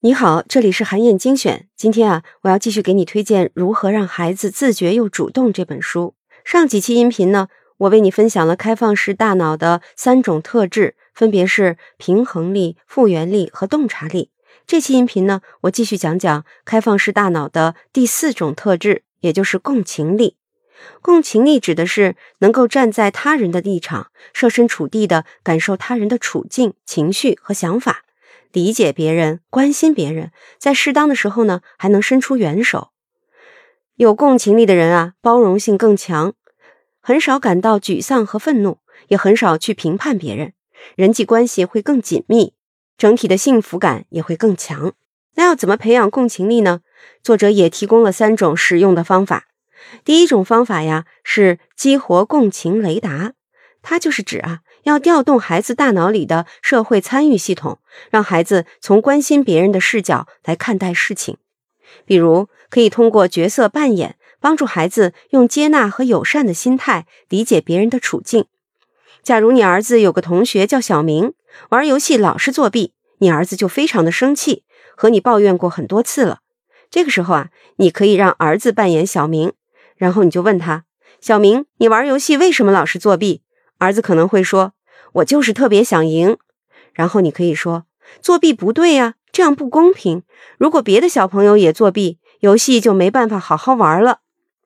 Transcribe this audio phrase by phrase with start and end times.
[0.00, 1.66] 你好，这里是韩燕精选。
[1.74, 6.14] 今天啊，我要继续给你推荐《如何让孩子自觉又主动》这本书。
[6.44, 7.48] 上几期音频呢，
[7.78, 14.30] 我为你分享了开放式大脑的三种特质，分别是平衡力、复原力和洞察力。
[14.64, 20.36] 这期音频呢，我继续讲讲开放式大脑的第四种特质，也就是共情力。
[21.00, 28.04] 共情力指的是能够站在他人的立场，设身处地的感受他人的处境、情绪和想法。
[28.52, 32.90] 理解别人，关心别人，在适当的时候呢，还能伸出援手。
[33.96, 36.34] 有共情力的人啊，包容性更强，
[37.00, 40.52] 很少感到沮丧和愤怒，也很少去评判别人，
[40.94, 42.54] 人际关系会更紧密，
[42.96, 44.92] 整体的幸福感也会更强。
[45.34, 46.80] 那要怎么培养共情力呢？
[47.22, 49.48] 作者也提供了三种实用的方法。
[50.04, 53.32] 第一种方法呀，是激活共情雷达，
[53.82, 54.60] 它就是指啊。
[54.84, 61.38] 要调动孩子大脑里的社会参与系统，让孩子从关心别人的视角来看待事情。
[62.04, 68.46] 比如，可以通过角色扮演，帮助孩子用接纳和友善的心态理解别人的处境。
[69.24, 71.32] 假如你儿子有个同学叫小明，
[71.70, 74.62] 玩游戏老是作弊，你儿子就非常的生气，
[74.96, 76.42] 和你抱怨过很多次了。
[76.88, 79.52] 这个时候啊，你可以让儿子扮演小明，
[79.96, 80.84] 然后你就问他
[81.20, 83.42] ：“小明，你玩游戏为什么老是作弊？”
[83.78, 84.72] 儿子可能会说。
[85.12, 86.36] 我就是特别想赢，
[86.92, 87.86] 然后你可以说
[88.20, 90.24] 作弊不对呀，这样不公平。
[90.58, 94.20] 如果别的小朋友也作弊，游戏就没办法好好玩了。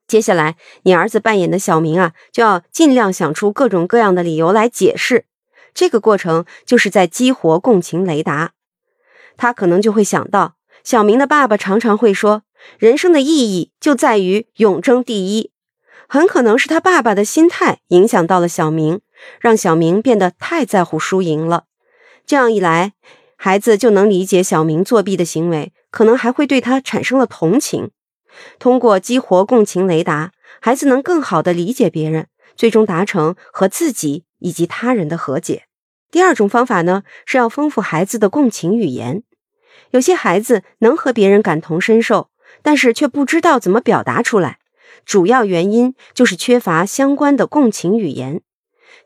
[0.08, 5.26] 接下来，你儿子扮演的小明啊，就要尽量想出各种各样的理由来解释。
[5.72, 8.52] 这个过程就是在激活共情雷达。
[9.36, 12.42] 他可能就会想到，小明的爸爸常常会说，
[12.78, 15.52] 人生的意义就在于永争第一。
[16.08, 19.00] 很可能是他爸爸的心态影响到了小明。
[19.38, 21.64] 让小明变得太在乎输赢了，
[22.24, 22.94] 这样一来，
[23.36, 27.90] 孩子就能理解小明作弊的行为，可能还会对他产生了同情。
[28.58, 35.64] 通过激活共情雷达，孩子能更好的理解别人，最终达成和自己以及他人的和解。
[36.10, 39.22] 第二种方法呢，是要丰富孩子的共情语言。
[39.90, 42.29] 有些孩子能和别人感同身受，
[42.62, 44.58] 但是却不知道怎么表达出来，
[45.04, 48.42] 主要原因就是缺乏相关的共情语言。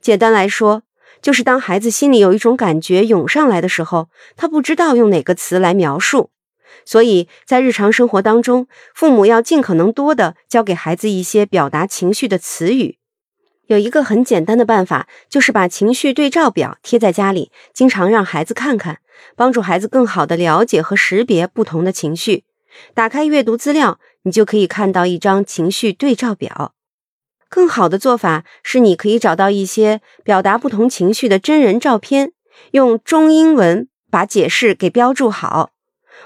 [0.00, 0.82] 简单来说，
[1.22, 6.30] 就是当孩子心里有一种感觉涌上来的时候，他不知道用哪个词来描述。
[6.84, 12.98] 所以在日常生活当中，父母要尽可能多的教给孩子一些表达情绪的词语。
[13.68, 18.98] 有一个很简单的办法，就是把情绪对照表贴在家里，经常让孩子看看，
[19.36, 22.44] 帮助孩子更好的了解和识别不同的情绪。
[22.94, 26.74] 打开阅读资料，你就可以看到一张情绪对照表。
[27.48, 32.32] 更好的做法是，你可以找到一些表达不同情绪的真人照片，
[32.72, 35.70] 用中英文把解释给标注好。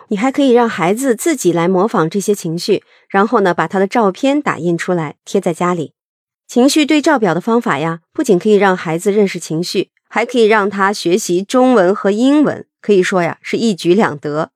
[0.08, 5.92] 你还可以让孩子自己来模仿这些情绪，然后呢，把他的照片打印出来贴在家里。
[6.46, 14.50] 情绪对照表的方法呀，不仅可以让孩子认识情绪，还可以让他学习中文和英文，可以说呀是一举两得。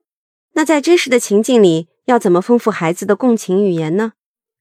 [0.54, 4.12] 那在真实的情境里，要怎么丰富孩子的共情语言呢？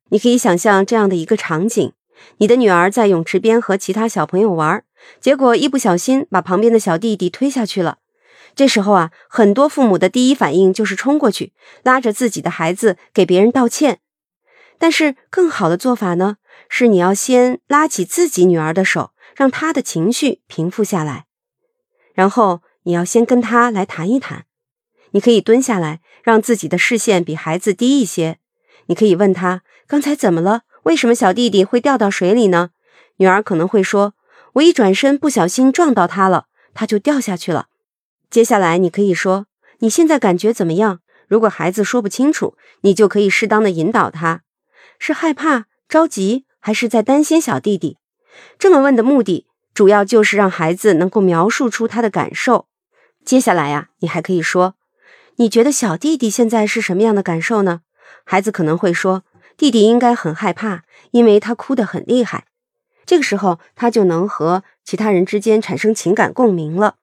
[0.09, 1.94] 你可以想象这样的一个场景。
[2.38, 4.84] 你的女儿在泳池边和其他小朋友玩，
[5.19, 7.97] 结果一不小心把旁边的小弟弟推下去了。
[8.53, 11.53] 这时候啊，很多父母的第一反应就是冲过去
[11.84, 14.00] 拉着自己的孩子给别人道歉。
[14.78, 16.38] 但是更好的做法呢，
[16.69, 21.25] 是你要先拉起自己女儿的手，让她的情绪平复下来，
[22.13, 24.46] 然后你要先跟她来谈一谈。
[25.11, 28.39] 你可以蹲下来，让自己的视线比孩子低一些。
[28.88, 30.63] 你可以问他刚才怎么了。
[30.83, 32.72] 为什么小弟弟会掉到水里呢？
[33.17, 34.16] 女儿可能会说
[34.53, 37.67] ：“我一转身不小心撞到他了，他就掉下去了。”
[38.31, 39.45] 接下来你可以说
[39.79, 44.41] ：“你现在感觉怎么样？”如果孩子说不清楚，你就可以适当的引导他：
[44.97, 47.99] 是害怕、着急，还是在担心小弟弟？
[48.57, 52.67] 这么问的目的，主要就是让孩子能够描述出他的感受。
[53.23, 54.73] 接下来呀，你还可以说
[55.37, 57.81] ：“你觉得小弟弟现在是什么样的感受呢？”
[58.25, 59.23] 孩子可能会说。
[59.57, 62.45] 弟弟应该很害怕，因为他哭得很厉害。
[63.05, 66.95] 这个时候，他就能和其他人之间产生情感共鸣了。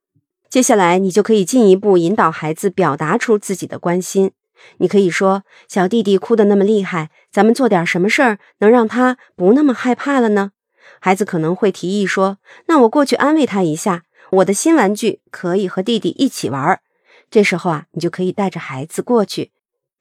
[0.49, 4.33] 接下来，你就可以进一步引导孩子表达出自己的关心。
[4.79, 10.51] 你可以说：“小弟弟哭得那么厉害，咱们做点什么事儿能让他不那么害怕了呢？”
[10.99, 16.81] 孩子可能会提议说：“那我过去安慰他一下，我的新玩具可以和弟弟一起玩。”
[17.31, 19.53] 这时候啊，你就可以带着孩子过去，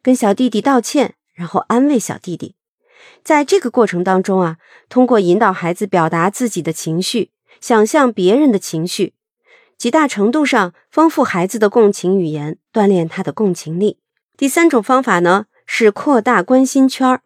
[0.01, 1.15] 跟小弟弟道歉。
[1.33, 2.55] 然后安慰小弟弟，
[3.23, 4.57] 在这个过程当中啊，
[4.89, 7.29] 通过引导孩子表达自己的情绪，
[7.61, 9.13] 想象别人的情绪，
[9.77, 13.99] 极大程度上丰富孩子的共情语言，锻炼他的共情力。
[14.35, 17.21] 第三种方法呢，是扩大关心圈儿。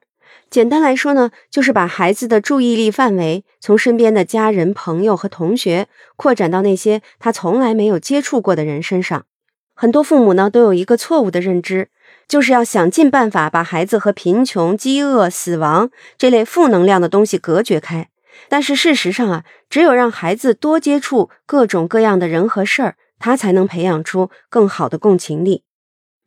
[0.50, 5.88] 简单来说呢，就是把孩子的注意力范围从身边的家人、朋友和同学
[6.18, 9.26] 扩展到那些他从来没有接触过的人身上。
[9.82, 11.88] 很多父母呢，都有一个错误的认知，
[12.28, 15.90] 就是要想尽办法把孩子和贫穷、饥饿、死亡
[16.20, 18.10] 这类负能量的东西隔绝开。
[18.48, 25.64] 但是事实上啊，只有让孩子多接触各种各样的人和事儿，他才能培养出更好的共情力。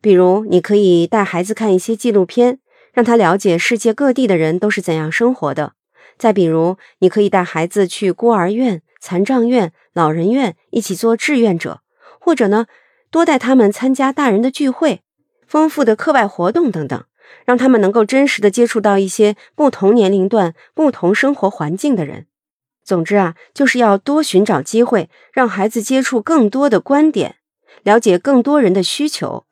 [0.01, 2.59] 比如，你可以带孩子看一些纪录片。
[2.91, 5.75] 让他了解世界各地的人都是怎样生活的。
[6.17, 11.79] 再比如，你可以带孩子去孤儿院、残障院、老人院一起做志愿者，
[12.19, 12.67] 或者呢，
[13.15, 15.01] 多带他们参加大人的聚会、
[15.47, 17.05] 丰富的课外活动等等，
[17.45, 22.25] 让他们能够真实的接触到一些不同年龄段、不同生活环境的人。
[22.83, 27.37] 总之啊，就是要多寻找机会，让孩子接触更多的观点，
[27.83, 29.45] 了解更多人的需求。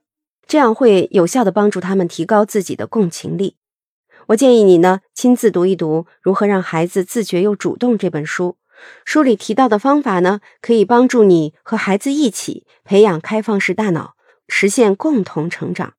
[0.46, 3.56] 这样会有效的帮助他们提高自己的共情力。
[4.28, 8.58] 我建议你呢亲自读一读《如何让孩子自觉又主动》这本书，
[9.06, 14.16] 书里提到的方法呢，可以帮助你和孩子一起培养开放式大脑，
[14.48, 15.94] 实现共同成长。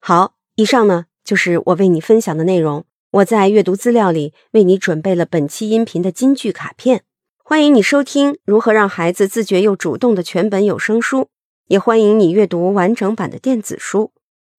[0.00, 2.84] 好，以上呢就是我为你分享的内容。
[3.12, 7.04] 我在阅读资料里为你准备了本期音频的金句卡片，
[7.42, 11.28] 欢迎你收听《如何让孩子自觉又主动》的全本有声书。
[11.68, 14.12] 也欢迎你阅读完整版的电子书，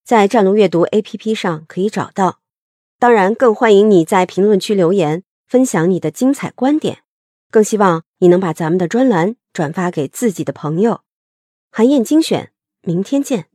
[0.04, 2.40] 在战卢阅读 APP 上可以找到。
[3.00, 7.00] 当然，更欢迎你在评论区留言，分享你的精彩观点。
[7.50, 11.02] 更希望你能把咱们的专栏转发给自己的朋友。
[11.72, 12.52] 韩燕精选，
[12.82, 13.50] 明天见。